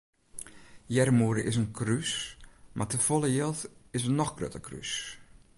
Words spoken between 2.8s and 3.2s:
te